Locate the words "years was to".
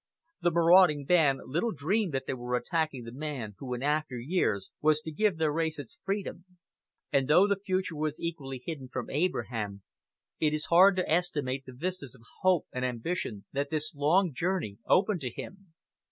4.17-5.11